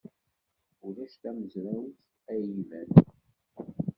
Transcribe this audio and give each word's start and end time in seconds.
Ulac 0.85 1.13
tamezrawt 1.21 1.95
ay 2.31 2.43
iban. 2.59 2.89